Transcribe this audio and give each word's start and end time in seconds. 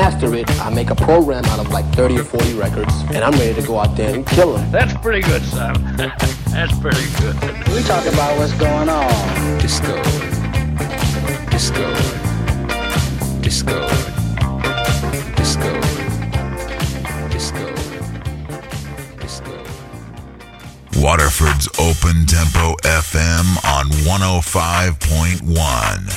Master 0.00 0.34
it, 0.34 0.50
I 0.60 0.70
make 0.70 0.90
a 0.90 0.96
program 0.96 1.44
out 1.46 1.60
of 1.60 1.70
like 1.70 1.84
30 1.94 2.18
or 2.18 2.24
40 2.24 2.54
records, 2.54 2.92
and 3.14 3.18
I'm 3.18 3.30
ready 3.32 3.54
to 3.60 3.66
go 3.66 3.78
out 3.78 3.96
there 3.96 4.12
and 4.12 4.26
kill 4.26 4.54
them. 4.54 4.72
That's 4.72 4.92
pretty 4.94 5.20
good, 5.20 5.44
son. 5.44 5.74
That's 5.96 6.76
pretty 6.80 7.06
good. 7.20 7.36
We 7.68 7.80
talk 7.82 8.04
about 8.06 8.36
what's 8.36 8.54
going 8.54 8.88
on. 8.88 9.08
Disco. 9.60 10.02
Disco. 11.50 11.94
Disco. 13.40 13.88
Disco. 15.36 15.80
Disco. 17.30 17.72
Disco. 19.20 19.54
Waterford's 21.00 21.68
Open 21.78 22.26
Tempo 22.26 22.74
FM 22.82 23.46
on 23.64 23.90
105.1. 24.02 26.13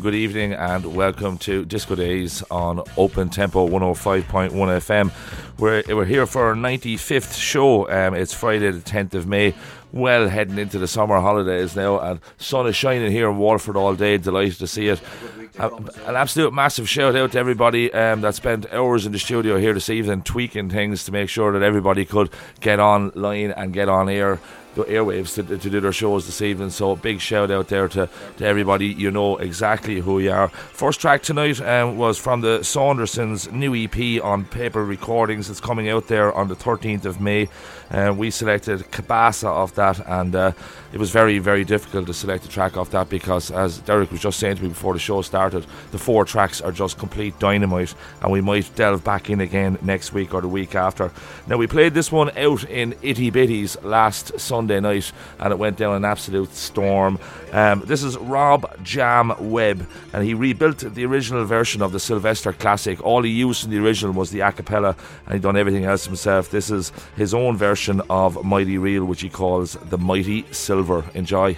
good 0.00 0.14
evening, 0.14 0.54
and 0.54 0.96
welcome 0.96 1.36
to 1.36 1.66
Disco 1.66 1.94
Days 1.94 2.42
on 2.50 2.82
Open 2.96 3.28
Tempo 3.28 3.68
105.1 3.68 4.50
FM. 4.50 5.12
We're, 5.58 5.82
we're 5.88 6.06
here 6.06 6.24
for 6.24 6.46
our 6.46 6.54
95th 6.54 7.36
show. 7.38 7.90
Um, 7.90 8.14
it's 8.14 8.32
Friday, 8.32 8.70
the 8.70 8.80
10th 8.80 9.12
of 9.12 9.26
May. 9.26 9.54
Well, 9.92 10.28
heading 10.30 10.58
into 10.58 10.78
the 10.78 10.88
summer 10.88 11.20
holidays 11.20 11.76
now, 11.76 12.00
and 12.00 12.20
sun 12.38 12.66
is 12.66 12.76
shining 12.76 13.12
here 13.12 13.28
in 13.28 13.36
Waterford 13.36 13.76
all 13.76 13.94
day. 13.94 14.16
Delighted 14.16 14.58
to 14.60 14.66
see 14.66 14.88
it. 14.88 15.02
an 15.58 16.16
absolute 16.16 16.54
massive 16.54 16.88
shout 16.88 17.14
out 17.14 17.32
to 17.32 17.38
everybody 17.38 17.92
um, 17.92 18.22
that 18.22 18.34
spent 18.34 18.72
hours 18.72 19.04
in 19.04 19.12
the 19.12 19.18
studio 19.18 19.58
here 19.58 19.74
this 19.74 19.90
evening 19.90 20.22
tweaking 20.22 20.70
things 20.70 21.04
to 21.04 21.12
make 21.12 21.28
sure 21.28 21.52
that 21.52 21.62
everybody 21.62 22.06
could 22.06 22.30
get 22.60 22.80
online 22.80 23.50
and 23.50 23.74
get 23.74 23.90
on 23.90 24.08
air 24.08 24.40
the 24.74 24.84
airwaves 24.84 25.34
to, 25.34 25.42
to 25.42 25.70
do 25.70 25.80
their 25.80 25.92
shows 25.92 26.26
this 26.26 26.42
evening. 26.42 26.70
So 26.70 26.96
big 26.96 27.20
shout 27.20 27.50
out 27.50 27.68
there 27.68 27.88
to, 27.88 28.08
to 28.38 28.44
everybody. 28.44 28.86
You 28.86 29.10
know 29.10 29.36
exactly 29.38 30.00
who 30.00 30.20
you 30.20 30.30
are. 30.30 30.48
First 30.48 31.00
track 31.00 31.22
tonight 31.22 31.60
um, 31.60 31.96
was 31.96 32.18
from 32.18 32.40
the 32.40 32.60
Saundersons' 32.60 33.50
new 33.52 33.74
EP 33.74 34.22
on 34.22 34.44
paper 34.44 34.84
recordings. 34.84 35.50
It's 35.50 35.60
coming 35.60 35.88
out 35.88 36.08
there 36.08 36.32
on 36.32 36.48
the 36.48 36.56
13th 36.56 37.04
of 37.04 37.20
May. 37.20 37.48
Uh, 37.90 38.14
we 38.16 38.30
selected 38.30 38.80
Cabasa 38.92 39.48
off 39.48 39.74
that, 39.74 40.00
and 40.06 40.34
uh, 40.36 40.52
it 40.92 40.98
was 40.98 41.10
very, 41.10 41.40
very 41.40 41.64
difficult 41.64 42.06
to 42.06 42.14
select 42.14 42.44
a 42.44 42.48
track 42.48 42.76
off 42.76 42.90
that 42.90 43.08
because, 43.08 43.50
as 43.50 43.78
Derek 43.78 44.12
was 44.12 44.20
just 44.20 44.38
saying 44.38 44.56
to 44.56 44.62
me 44.62 44.68
before 44.68 44.92
the 44.92 45.00
show 45.00 45.22
started, 45.22 45.66
the 45.90 45.98
four 45.98 46.24
tracks 46.24 46.60
are 46.60 46.70
just 46.70 46.98
complete 46.98 47.36
dynamite, 47.40 47.94
and 48.22 48.30
we 48.30 48.40
might 48.40 48.70
delve 48.76 49.02
back 49.02 49.28
in 49.28 49.40
again 49.40 49.76
next 49.82 50.12
week 50.12 50.32
or 50.32 50.40
the 50.40 50.48
week 50.48 50.76
after. 50.76 51.10
Now, 51.48 51.56
we 51.56 51.66
played 51.66 51.94
this 51.94 52.12
one 52.12 52.30
out 52.38 52.62
in 52.64 52.94
Itty 53.02 53.32
Bitties 53.32 53.82
last 53.82 54.38
Sunday 54.38 54.59
night, 54.66 55.12
and 55.38 55.52
it 55.52 55.58
went 55.58 55.76
down 55.76 55.94
an 55.94 56.04
absolute 56.04 56.52
storm. 56.54 57.18
Um, 57.52 57.82
this 57.86 58.02
is 58.02 58.16
Rob 58.18 58.82
Jam 58.82 59.32
Webb, 59.38 59.86
and 60.12 60.24
he 60.24 60.34
rebuilt 60.34 60.78
the 60.78 61.04
original 61.04 61.44
version 61.44 61.82
of 61.82 61.92
the 61.92 62.00
Sylvester 62.00 62.52
classic. 62.52 63.04
All 63.04 63.22
he 63.22 63.30
used 63.30 63.64
in 63.64 63.70
the 63.70 63.78
original 63.78 64.14
was 64.14 64.30
the 64.30 64.40
a 64.40 64.52
cappella, 64.52 64.96
and 65.26 65.34
he 65.34 65.40
done 65.40 65.56
everything 65.56 65.84
else 65.84 66.06
himself. 66.06 66.50
This 66.50 66.70
is 66.70 66.92
his 67.16 67.34
own 67.34 67.56
version 67.56 68.02
of 68.10 68.44
Mighty 68.44 68.78
Real, 68.78 69.04
which 69.04 69.22
he 69.22 69.28
calls 69.28 69.74
the 69.74 69.98
Mighty 69.98 70.44
Silver. 70.52 71.04
Enjoy. 71.14 71.56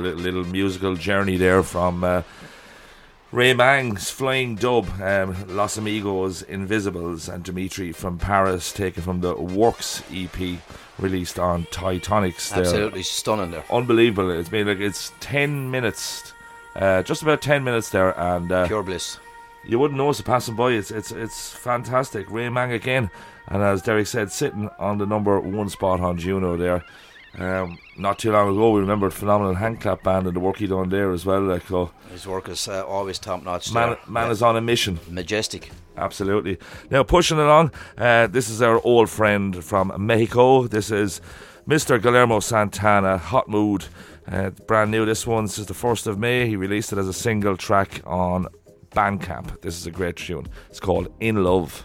Little, 0.00 0.18
little 0.20 0.44
musical 0.44 0.96
journey 0.96 1.36
there 1.36 1.62
from 1.62 2.04
uh, 2.04 2.22
Ray 3.32 3.52
Mang's 3.52 4.10
Flying 4.10 4.54
Dub, 4.54 4.88
um, 5.00 5.34
Los 5.48 5.76
Amigos, 5.76 6.42
Invisibles, 6.42 7.28
and 7.28 7.42
Dimitri 7.42 7.90
from 7.90 8.18
Paris, 8.18 8.72
taken 8.72 9.02
from 9.02 9.20
the 9.20 9.34
Works 9.34 10.02
EP 10.12 10.60
released 10.98 11.38
on 11.38 11.66
Titanics. 11.72 12.50
There. 12.50 12.60
Absolutely 12.60 13.02
stunning 13.02 13.50
there. 13.50 13.64
Unbelievable. 13.70 14.30
It's 14.30 14.48
been 14.48 14.68
like 14.68 14.78
it's 14.78 15.12
10 15.18 15.70
minutes, 15.70 16.32
uh, 16.76 17.02
just 17.02 17.22
about 17.22 17.42
10 17.42 17.64
minutes 17.64 17.90
there, 17.90 18.18
and 18.18 18.52
uh, 18.52 18.66
Pure 18.68 18.84
bliss. 18.84 19.18
you 19.66 19.78
wouldn't 19.80 19.98
know 19.98 20.04
notice 20.04 20.20
it 20.20 20.26
passing 20.26 20.54
by. 20.54 20.70
It's 20.70 20.92
it's 20.92 21.10
it's 21.10 21.50
fantastic. 21.50 22.30
Ray 22.30 22.48
Mang 22.50 22.70
again, 22.70 23.10
and 23.48 23.62
as 23.62 23.82
Derek 23.82 24.06
said, 24.06 24.30
sitting 24.30 24.70
on 24.78 24.98
the 24.98 25.06
number 25.06 25.40
one 25.40 25.68
spot 25.68 26.00
on 26.00 26.18
Juno 26.18 26.56
there. 26.56 26.84
Um, 27.38 27.78
not 27.98 28.18
too 28.20 28.30
long 28.30 28.50
ago, 28.50 28.70
we 28.70 28.80
remembered 28.80 29.12
phenomenal 29.12 29.54
hand 29.54 29.80
clap 29.80 30.04
band 30.04 30.26
and 30.26 30.36
the 30.36 30.40
work 30.40 30.58
he 30.58 30.66
done 30.68 30.88
there 30.88 31.10
as 31.12 31.26
well. 31.26 31.40
Like 31.42 31.66
so, 31.66 31.90
His 32.12 32.26
work 32.26 32.48
is 32.48 32.68
uh, 32.68 32.84
always 32.86 33.18
top 33.18 33.42
notch. 33.42 33.72
man, 33.72 33.96
man 34.06 34.30
is 34.30 34.40
on 34.42 34.56
a 34.56 34.60
mission. 34.60 35.00
majestic. 35.10 35.70
Absolutely. 35.96 36.58
Now 36.90 37.02
pushing 37.02 37.38
along, 37.38 37.72
uh, 37.98 38.28
this 38.28 38.48
is 38.48 38.62
our 38.62 38.80
old 38.84 39.10
friend 39.10 39.64
from 39.64 39.92
Mexico. 39.98 40.66
This 40.68 40.90
is 40.90 41.20
Mr. 41.68 42.00
Guillermo 42.00 42.40
Santana, 42.40 43.18
Hot 43.18 43.48
Mood. 43.48 43.86
Uh, 44.30 44.50
brand 44.66 44.90
new. 44.90 45.04
This 45.04 45.26
one 45.26 45.44
this 45.44 45.58
is 45.58 45.66
the 45.66 45.74
first 45.74 46.06
of 46.06 46.18
May. 46.18 46.46
He 46.46 46.56
released 46.56 46.92
it 46.92 46.98
as 46.98 47.08
a 47.08 47.12
single 47.12 47.56
track 47.56 48.00
on 48.06 48.46
Bandcamp. 48.92 49.60
This 49.60 49.76
is 49.76 49.86
a 49.86 49.90
great 49.90 50.16
tune. 50.16 50.46
It's 50.70 50.80
called 50.80 51.12
In 51.20 51.42
Love. 51.44 51.84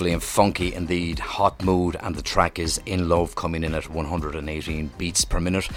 Lovely 0.00 0.14
and 0.14 0.22
funky 0.22 0.72
indeed. 0.72 1.18
Hot 1.18 1.62
mood, 1.62 1.94
and 2.00 2.14
the 2.14 2.22
track 2.22 2.58
is 2.58 2.80
In 2.86 3.10
Love 3.10 3.34
coming 3.34 3.62
in 3.62 3.74
at 3.74 3.90
118 3.90 4.90
beats 4.96 5.26
per 5.26 5.38
minute. 5.38 5.68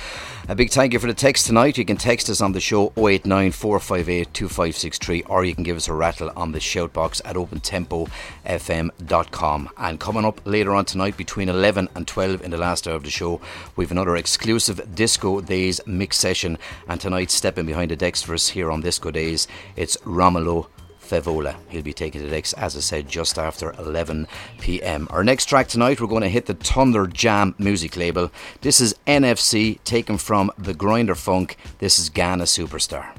A 0.48 0.56
big 0.56 0.70
thank 0.70 0.94
you 0.94 1.00
for 1.00 1.08
the 1.08 1.14
text 1.14 1.46
tonight. 1.46 1.78
You 1.78 1.84
can 1.84 1.98
text 1.98 2.30
us 2.30 2.40
on 2.40 2.54
the 2.54 2.62
show 2.62 2.94
089 2.96 3.52
458 3.52 4.34
2563 4.34 5.24
or 5.24 5.44
you 5.44 5.54
can 5.54 5.66
give 5.66 5.76
us 5.76 5.90
a 5.90 5.94
rattle 5.94 6.32
on 6.38 6.54
the 6.54 6.62
shout 6.62 6.94
box 6.94 7.22
at 7.26 7.36
opentempofm.com. 7.36 9.70
And 9.78 10.00
coming 10.00 10.24
up 10.24 10.40
later 10.46 10.74
on 10.74 10.86
tonight 10.86 11.18
between 11.18 11.50
11 11.50 11.90
and 11.94 12.08
12 12.08 12.44
in 12.44 12.52
the 12.52 12.58
last 12.58 12.88
hour 12.88 12.96
of 12.96 13.04
the 13.04 13.10
show, 13.10 13.42
we've 13.76 13.92
another 13.92 14.16
exclusive 14.16 14.96
Disco 14.96 15.42
Days 15.42 15.82
mix 15.86 16.18
session. 16.18 16.58
And 16.88 17.02
tonight, 17.02 17.30
stepping 17.30 17.66
behind 17.66 17.92
the 17.92 17.98
decks 17.98 18.22
for 18.22 18.36
us 18.36 18.48
here 18.48 18.72
on 18.72 18.80
Disco 18.80 19.12
Days, 19.12 19.50
it's 19.76 19.98
Romulo 19.98 20.68
Fevola. 21.04 21.56
He'll 21.70 21.82
be 21.82 21.94
taking 21.94 22.22
the 22.22 22.30
decks, 22.30 22.54
as 22.54 22.76
I 22.76 22.80
said, 22.80 23.10
just 23.10 23.38
after 23.38 23.74
11 23.74 24.28
pm. 24.60 25.08
Our 25.12 25.24
next 25.24 25.46
track 25.46 25.68
tonight, 25.68 26.00
we're 26.00 26.08
going 26.08 26.22
to 26.22 26.30
hit 26.30 26.46
the 26.46 26.54
Thunder 26.54 27.08
Jam 27.08 27.56
music 27.58 27.98
label. 27.98 28.32
This 28.62 28.80
is 28.80 28.96
NFC, 29.06 29.84
taken 29.84 30.18
from 30.18 30.52
The 30.58 30.74
Grinder 30.74 31.16
Funk. 31.16 31.58
This 31.80 32.00
is 32.00 32.10
Ghana 32.10 32.46
Superstar. 32.46 33.14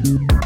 Thank 0.00 0.37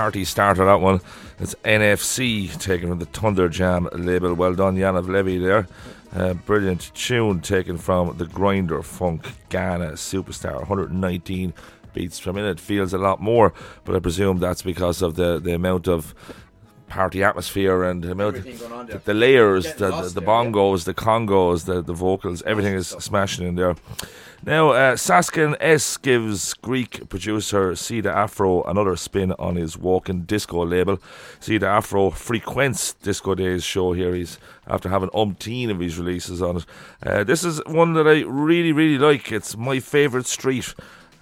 party 0.00 0.24
starter, 0.24 0.64
that 0.64 0.80
one. 0.80 0.98
It's 1.38 1.54
NFC 1.62 2.58
taken 2.58 2.88
from 2.88 3.00
the 3.00 3.04
Thunder 3.04 3.50
Jam 3.50 3.86
label. 3.92 4.32
Well 4.32 4.54
done, 4.54 4.74
Yanov 4.78 5.08
Levy 5.08 5.36
there. 5.36 5.68
Uh, 6.14 6.32
brilliant 6.32 6.90
tune 6.94 7.40
taken 7.42 7.76
from 7.76 8.16
the 8.16 8.24
Grinder 8.24 8.82
Funk 8.82 9.26
Ghana 9.50 9.92
Superstar. 9.92 10.56
119 10.60 11.52
beats 11.92 12.18
per 12.18 12.32
minute. 12.32 12.58
Feels 12.58 12.94
a 12.94 12.98
lot 12.98 13.20
more, 13.20 13.52
but 13.84 13.94
I 13.94 13.98
presume 13.98 14.38
that's 14.38 14.62
because 14.62 15.02
of 15.02 15.16
the, 15.16 15.38
the 15.38 15.52
amount 15.52 15.86
of 15.86 16.14
party 16.90 17.22
atmosphere 17.24 17.82
and 17.84 18.02
the, 18.02 18.10
amount 18.10 18.34
the, 18.42 19.00
the 19.04 19.14
layers, 19.14 19.64
the, 19.74 19.90
the, 19.90 20.10
the 20.20 20.22
bongos, 20.22 20.84
the 20.84 20.92
congos, 20.92 21.64
the, 21.64 21.80
the 21.80 21.94
vocals, 21.94 22.42
everything 22.42 22.74
is 22.74 22.88
smashing 22.88 23.46
in 23.46 23.54
there. 23.54 23.76
Now, 24.44 24.70
uh, 24.70 24.96
Saskin 24.96 25.54
S 25.60 25.98
gives 25.98 26.54
Greek 26.54 27.10
producer 27.10 27.72
Sida 27.72 28.06
Afro 28.06 28.62
another 28.64 28.96
spin 28.96 29.32
on 29.32 29.56
his 29.56 29.76
walking 29.76 30.22
disco 30.22 30.64
label. 30.64 30.96
Sida 31.40 31.64
Afro 31.64 32.08
frequents 32.10 32.94
Disco 32.94 33.34
Days 33.34 33.62
show 33.62 33.92
here. 33.92 34.14
He's 34.14 34.38
after 34.66 34.88
having 34.88 35.10
umpteen 35.10 35.70
of 35.70 35.78
his 35.78 35.98
releases 35.98 36.40
on 36.40 36.56
it. 36.56 36.66
Uh, 37.02 37.22
this 37.22 37.44
is 37.44 37.60
one 37.66 37.92
that 37.94 38.06
I 38.08 38.22
really, 38.22 38.72
really 38.72 38.96
like. 38.96 39.30
It's 39.30 39.56
my 39.56 39.78
favourite 39.78 40.26
street. 40.26 40.74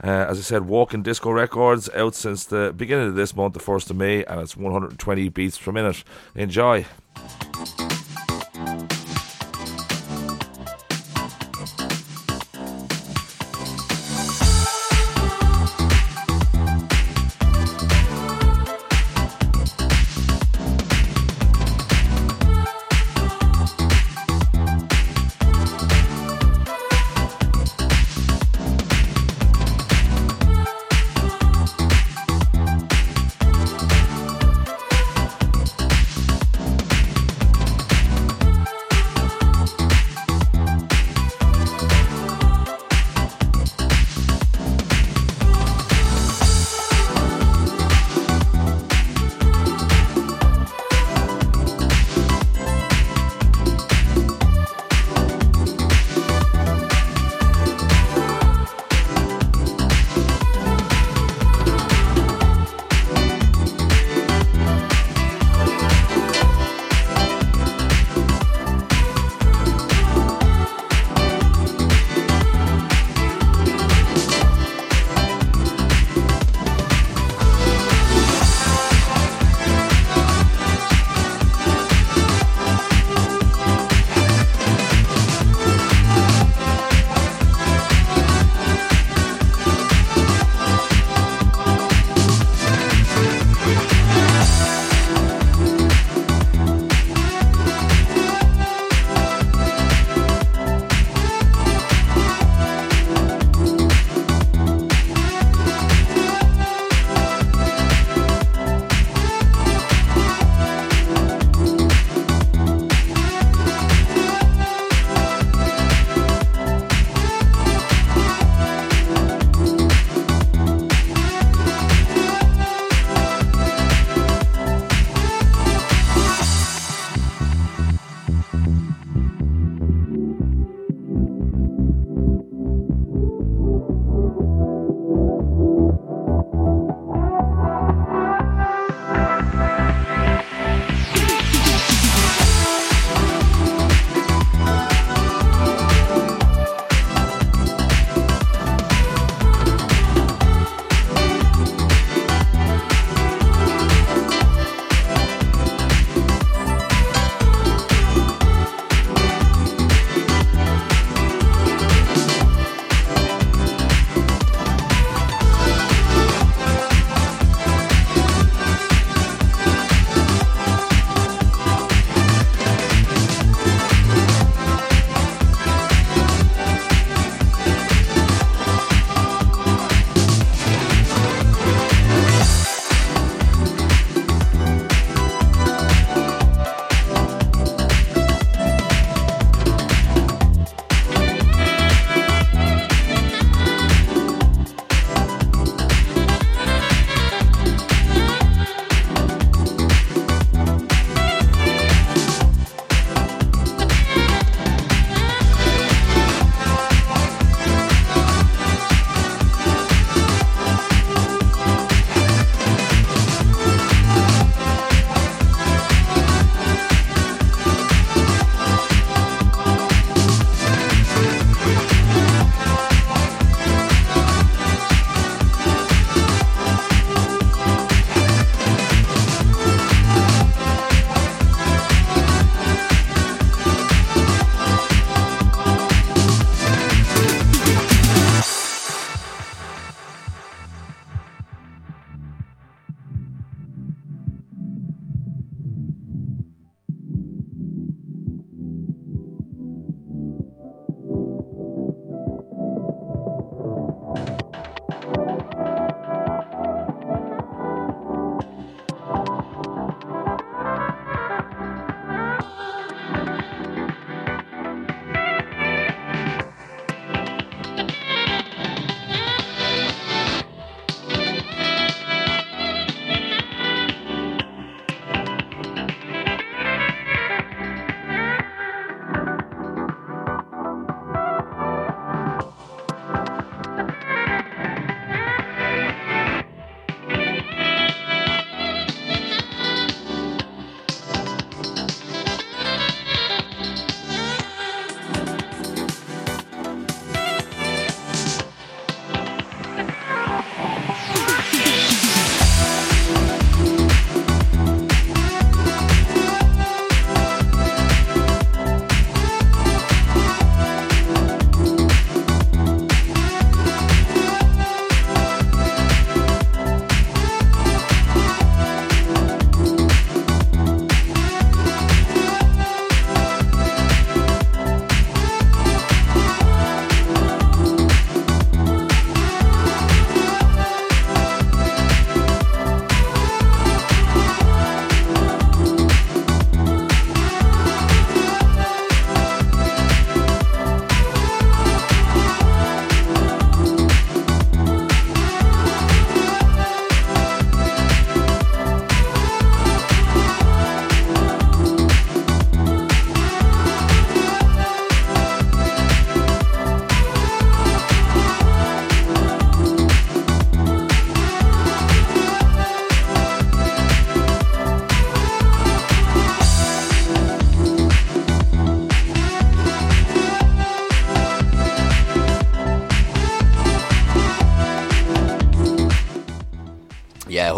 Uh, 0.03 0.27
as 0.29 0.39
I 0.39 0.43
said, 0.43 0.67
Walking 0.67 1.03
Disco 1.03 1.31
Records 1.31 1.89
out 1.91 2.15
since 2.15 2.45
the 2.45 2.73
beginning 2.77 3.09
of 3.09 3.15
this 3.15 3.35
month, 3.35 3.55
the 3.55 3.61
1st 3.61 3.91
of 3.91 3.97
May, 3.97 4.25
and 4.25 4.41
it's 4.41 4.57
120 4.57 5.29
beats 5.31 5.59
per 5.59 5.73
minute. 5.73 6.05
Enjoy. 6.35 6.87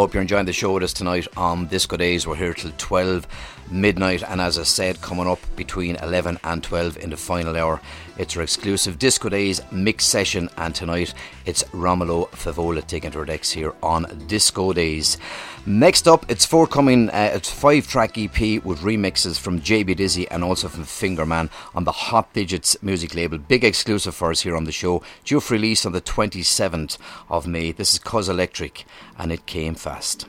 Hope 0.01 0.15
you're 0.15 0.23
enjoying 0.23 0.47
the 0.47 0.53
show 0.53 0.73
with 0.73 0.83
us 0.83 0.95
tonight 0.95 1.29
on 1.37 1.67
Disco 1.67 1.95
Days. 1.95 2.27
We're 2.27 2.35
here 2.35 2.55
till 2.55 2.73
12 2.79 3.27
midnight, 3.71 4.23
and 4.23 4.41
as 4.41 4.59
I 4.59 4.63
said, 4.63 5.03
coming 5.03 5.27
up 5.27 5.39
between 5.57 5.97
11 5.97 6.39
and 6.43 6.63
12 6.63 6.97
in 6.97 7.11
the 7.11 7.19
final 7.19 7.55
hour, 7.55 7.83
it's 8.17 8.35
our 8.35 8.43
exclusive 8.43 8.99
Disco 8.99 9.29
Days 9.29 9.61
mix 9.71 10.07
session, 10.07 10.49
and 10.57 10.75
tonight 10.75 11.13
it's 11.45 11.65
Romolo 11.75 12.31
Favola 12.33 12.87
taking 12.87 13.11
to 13.11 13.19
our 13.19 13.27
decks 13.27 13.51
here 13.51 13.75
on 13.83 14.07
Disco 14.27 14.73
Days. 14.73 15.19
Next 15.67 16.09
up, 16.09 16.25
it's 16.31 16.47
forthcoming, 16.47 17.11
uh, 17.11 17.33
it's 17.35 17.51
five 17.51 17.87
track 17.87 18.17
EP 18.17 18.65
with 18.65 18.81
remixes 18.81 19.39
from 19.39 19.61
JB 19.61 19.97
Dizzy 19.97 20.27
and 20.29 20.43
also 20.43 20.69
from 20.69 20.85
Fingerman 20.85 21.51
on 21.75 21.85
the 21.85 21.93
Hot 21.93 22.33
Digits 22.33 22.83
music 22.83 23.15
label. 23.15 23.37
Big 23.37 23.63
exclusive 23.63 24.15
for 24.15 24.31
us 24.31 24.41
here 24.41 24.57
on 24.57 24.65
the 24.65 24.73
show, 24.73 25.03
due 25.23 25.39
for 25.39 25.55
release 25.55 25.85
on 25.85 25.93
the 25.93 26.01
27th 26.01 26.97
of 27.29 27.47
May. 27.47 27.73
This 27.73 27.93
is 27.93 27.99
Cuz 27.99 28.29
Electric, 28.29 28.87
and 29.19 29.31
it 29.31 29.45
came 29.45 29.75
fast. 29.75 30.27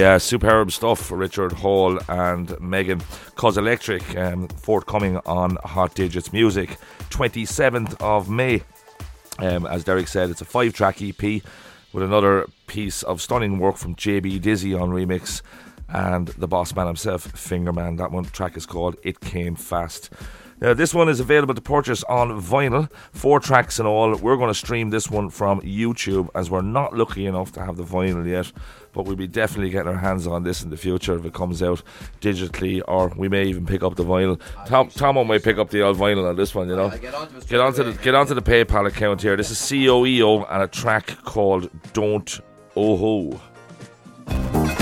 Yeah, 0.00 0.16
superb 0.16 0.72
stuff 0.72 0.98
for 0.98 1.18
Richard 1.18 1.52
Hall 1.52 1.98
and 2.08 2.58
Megan. 2.58 3.02
Cause 3.34 3.58
Electric, 3.58 4.16
um, 4.16 4.48
forthcoming 4.48 5.18
on 5.26 5.58
Hot 5.62 5.94
Digits 5.94 6.32
Music, 6.32 6.78
27th 7.10 8.00
of 8.00 8.30
May. 8.30 8.62
Um, 9.40 9.66
as 9.66 9.84
Derek 9.84 10.08
said, 10.08 10.30
it's 10.30 10.40
a 10.40 10.46
five 10.46 10.72
track 10.72 11.02
EP 11.02 11.42
with 11.92 12.02
another 12.02 12.46
piece 12.66 13.02
of 13.02 13.20
stunning 13.20 13.58
work 13.58 13.76
from 13.76 13.94
JB 13.94 14.40
Dizzy 14.40 14.72
on 14.72 14.88
remix 14.88 15.42
and 15.90 16.28
the 16.28 16.48
boss 16.48 16.74
man 16.74 16.86
himself, 16.86 17.30
Fingerman. 17.34 17.98
That 17.98 18.10
one 18.10 18.24
track 18.24 18.56
is 18.56 18.64
called 18.64 18.96
It 19.02 19.20
Came 19.20 19.54
Fast. 19.54 20.08
Now, 20.62 20.74
this 20.74 20.92
one 20.92 21.08
is 21.08 21.20
available 21.20 21.54
to 21.54 21.60
purchase 21.62 22.04
on 22.04 22.38
vinyl, 22.40 22.90
four 23.12 23.40
tracks 23.40 23.78
in 23.78 23.86
all. 23.86 24.14
We're 24.14 24.36
going 24.36 24.50
to 24.50 24.54
stream 24.54 24.90
this 24.90 25.10
one 25.10 25.30
from 25.30 25.62
YouTube 25.62 26.28
as 26.34 26.50
we're 26.50 26.60
not 26.60 26.94
lucky 26.94 27.24
enough 27.24 27.52
to 27.52 27.64
have 27.64 27.78
the 27.78 27.82
vinyl 27.82 28.28
yet, 28.28 28.52
but 28.92 29.04
we'll 29.04 29.16
be 29.16 29.26
definitely 29.26 29.70
getting 29.70 29.88
our 29.88 29.98
hands 29.98 30.26
on 30.26 30.42
this 30.42 30.62
in 30.62 30.70
the 30.70 30.76
future 30.76 31.16
if 31.18 31.24
it 31.24 31.32
comes 31.32 31.62
out 31.62 31.82
digitally, 32.20 32.82
or 32.86 33.12
we 33.16 33.28
may 33.28 33.44
even 33.44 33.66
pick 33.66 33.82
up 33.82 33.96
the 33.96 34.04
vinyl. 34.04 34.40
Tom, 34.66 34.88
Tom 34.90 35.26
might 35.26 35.42
pick 35.42 35.58
up 35.58 35.70
the 35.70 35.82
old 35.82 35.96
vinyl 35.96 36.28
on 36.28 36.36
this 36.36 36.54
one, 36.54 36.68
you 36.68 36.76
know. 36.76 36.90
Get 36.90 37.14
onto, 37.14 37.40
Get 37.40 37.60
onto 37.60 37.84
the 37.84 37.92
get 38.02 38.14
onto 38.14 38.34
the 38.34 38.42
PayPal 38.42 38.86
account 38.86 39.22
here. 39.22 39.36
This 39.36 39.50
is 39.50 39.58
COEO 39.58 40.46
and 40.50 40.62
a 40.62 40.68
track 40.68 41.16
called 41.24 41.70
Don't 41.92 42.40
oh 42.76 42.92
Oho. 42.92 43.40
Baby, 44.26 44.79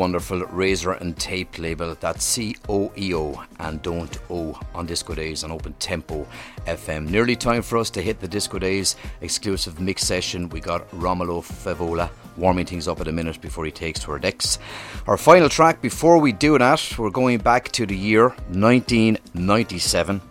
wonderful 0.00 0.40
Razor 0.46 0.92
and 0.92 1.14
Tape 1.18 1.58
label. 1.58 1.94
That's 2.00 2.24
C 2.24 2.56
O 2.70 2.90
E 2.96 3.14
O 3.14 3.44
and 3.58 3.82
don't 3.82 4.18
O 4.30 4.58
on 4.74 4.86
Disco 4.86 5.14
Days 5.14 5.44
on 5.44 5.50
Open 5.52 5.74
Tempo 5.74 6.26
FM. 6.66 7.10
Nearly 7.10 7.36
time 7.36 7.60
for 7.60 7.76
us 7.76 7.90
to 7.90 8.00
hit 8.00 8.18
the 8.18 8.26
Disco 8.26 8.58
Days 8.58 8.96
exclusive 9.20 9.78
mix 9.78 10.02
session. 10.02 10.48
We 10.48 10.60
got 10.60 10.90
Romulo 10.92 11.42
Favola 11.42 12.08
warming 12.38 12.64
things 12.64 12.88
up 12.88 13.02
at 13.02 13.08
a 13.08 13.12
minute 13.12 13.42
before 13.42 13.66
he 13.66 13.70
takes 13.70 14.00
to 14.00 14.12
our 14.12 14.18
decks. 14.18 14.58
Our 15.06 15.18
final 15.18 15.50
track 15.50 15.82
before 15.82 16.16
we 16.16 16.32
do 16.32 16.56
that, 16.56 16.98
we're 16.98 17.10
going 17.10 17.36
back 17.36 17.70
to 17.72 17.84
the 17.84 17.94
year 17.94 18.30
1997. 18.52 20.22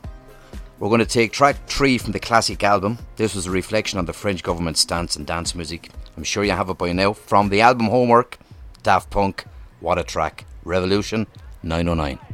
We're 0.79 0.89
going 0.89 0.99
to 0.99 1.05
take 1.05 1.31
track 1.31 1.67
three 1.67 1.99
from 1.99 2.13
the 2.13 2.19
classic 2.19 2.63
album. 2.63 2.97
This 3.17 3.35
was 3.35 3.45
a 3.45 3.51
reflection 3.51 3.99
on 3.99 4.07
the 4.07 4.13
French 4.13 4.41
government's 4.41 4.79
stance 4.79 5.15
on 5.15 5.25
dance 5.25 5.53
music. 5.53 5.91
I'm 6.17 6.23
sure 6.23 6.43
you 6.43 6.53
have 6.53 6.71
it 6.71 6.79
by 6.79 6.91
now. 6.91 7.13
From 7.13 7.49
the 7.49 7.61
album 7.61 7.85
Homework, 7.89 8.39
Daft 8.81 9.11
Punk, 9.11 9.45
what 9.79 9.97
a 9.97 10.03
track. 10.03 10.45
Revolution 10.63 11.27
909. 11.63 12.28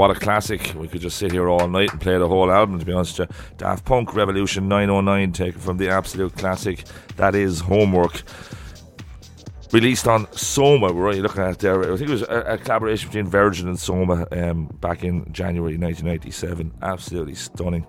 What 0.00 0.10
a 0.10 0.18
classic. 0.18 0.72
We 0.74 0.88
could 0.88 1.02
just 1.02 1.18
sit 1.18 1.30
here 1.30 1.50
all 1.50 1.68
night 1.68 1.92
and 1.92 2.00
play 2.00 2.16
the 2.16 2.26
whole 2.26 2.50
album, 2.50 2.78
to 2.78 2.86
be 2.86 2.92
honest 2.94 3.18
with 3.18 3.28
you. 3.28 3.36
Daft 3.58 3.84
Punk 3.84 4.14
Revolution 4.14 4.66
909, 4.66 5.32
taken 5.32 5.60
from 5.60 5.76
the 5.76 5.90
absolute 5.90 6.34
classic 6.36 6.86
that 7.16 7.34
is 7.34 7.60
Homework 7.60 8.22
released 9.72 10.08
on 10.08 10.26
Soma. 10.32 10.90
We're 10.90 11.04
already 11.04 11.20
looking 11.20 11.42
at 11.42 11.58
there. 11.58 11.82
I 11.82 11.96
think 11.98 12.08
it 12.08 12.12
was 12.12 12.22
a, 12.22 12.54
a 12.54 12.56
collaboration 12.56 13.10
between 13.10 13.26
Virgin 13.26 13.68
and 13.68 13.78
Soma 13.78 14.26
um, 14.32 14.74
back 14.80 15.04
in 15.04 15.30
January 15.34 15.76
1997. 15.76 16.72
Absolutely 16.80 17.34
stunning. 17.34 17.86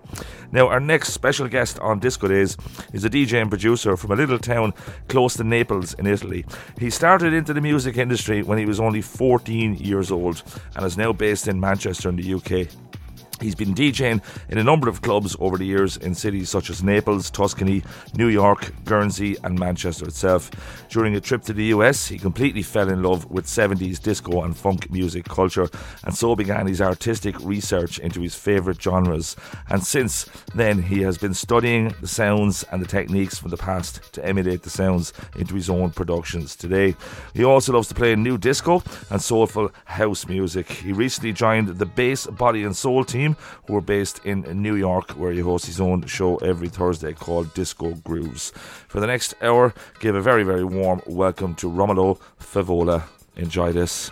Now, 0.51 0.68
our 0.68 0.82
next 0.82 1.14
special 1.14 1.47
guest 1.47 1.80
on 1.80 1.99
Disco 1.99 2.28
Days 2.28 2.57
is 2.93 3.05
a 3.05 3.09
DJ 3.09 3.41
and 3.41 3.49
producer 3.49 3.95
from 3.97 4.11
a 4.11 4.15
little 4.15 4.39
town 4.39 4.73
close 5.07 5.35
to 5.35 5.43
Naples 5.43 5.93
in 5.95 6.07
Italy. 6.07 6.45
He 6.79 6.89
started 6.89 7.33
into 7.33 7.53
the 7.53 7.61
music 7.61 7.97
industry 7.97 8.43
when 8.43 8.57
he 8.57 8.65
was 8.65 8.79
only 8.79 9.01
14 9.01 9.75
years 9.75 10.11
old 10.11 10.43
and 10.75 10.85
is 10.85 10.97
now 10.97 11.13
based 11.13 11.47
in 11.47 11.59
Manchester 11.59 12.09
in 12.09 12.15
the 12.15 12.33
UK. 12.33 12.67
He's 13.41 13.55
been 13.55 13.73
DJing 13.73 14.21
in 14.49 14.57
a 14.57 14.63
number 14.63 14.87
of 14.87 15.01
clubs 15.01 15.35
over 15.39 15.57
the 15.57 15.65
years 15.65 15.97
in 15.97 16.13
cities 16.13 16.49
such 16.49 16.69
as 16.69 16.83
Naples, 16.83 17.31
Tuscany, 17.31 17.83
New 18.13 18.27
York, 18.27 18.71
Guernsey, 18.85 19.35
and 19.43 19.57
Manchester 19.57 20.05
itself. 20.05 20.51
During 20.89 21.15
a 21.15 21.21
trip 21.21 21.41
to 21.43 21.53
the 21.53 21.65
US, 21.65 22.07
he 22.07 22.19
completely 22.19 22.61
fell 22.61 22.89
in 22.89 23.01
love 23.01 23.29
with 23.31 23.45
70s 23.45 23.99
disco 23.99 24.43
and 24.43 24.55
funk 24.55 24.91
music 24.91 25.25
culture, 25.25 25.67
and 26.03 26.15
so 26.15 26.35
began 26.35 26.67
his 26.67 26.81
artistic 26.81 27.35
research 27.41 27.97
into 27.99 28.21
his 28.21 28.35
favourite 28.35 28.81
genres. 28.81 29.35
And 29.69 29.83
since 29.83 30.29
then, 30.53 30.83
he 30.83 31.01
has 31.01 31.17
been 31.17 31.33
studying 31.33 31.95
the 31.99 32.07
sounds 32.07 32.63
and 32.71 32.81
the 32.81 32.87
techniques 32.87 33.39
from 33.39 33.49
the 33.49 33.57
past 33.57 34.13
to 34.13 34.25
emulate 34.25 34.61
the 34.61 34.69
sounds 34.69 35.13
into 35.35 35.55
his 35.55 35.69
own 35.69 35.89
productions 35.89 36.55
today. 36.55 36.95
He 37.33 37.43
also 37.43 37.73
loves 37.73 37.87
to 37.87 37.95
play 37.95 38.15
new 38.15 38.37
disco 38.37 38.83
and 39.09 39.21
soulful 39.21 39.71
house 39.85 40.27
music. 40.27 40.69
He 40.69 40.93
recently 40.93 41.33
joined 41.33 41.69
the 41.69 41.85
Bass 41.85 42.27
Body 42.27 42.63
and 42.63 42.75
Soul 42.75 43.03
team 43.03 43.30
who 43.67 43.75
are 43.75 43.82
based 43.82 44.25
in 44.25 44.41
New 44.61 44.75
York, 44.75 45.11
where 45.11 45.32
he 45.32 45.39
hosts 45.39 45.67
his 45.67 45.82
own 45.82 46.05
show 46.05 46.38
every 46.38 46.69
Thursday 46.69 47.13
called 47.13 47.53
Disco 47.53 47.93
Grooves. 48.03 48.51
For 48.88 48.99
the 48.99 49.07
next 49.07 49.34
hour, 49.41 49.73
give 49.99 50.15
a 50.15 50.21
very, 50.21 50.43
very 50.43 50.63
warm 50.63 51.01
welcome 51.05 51.55
to 51.55 51.69
Romolo 51.69 52.19
Favola. 52.39 53.03
Enjoy 53.36 53.71
this. 53.71 54.11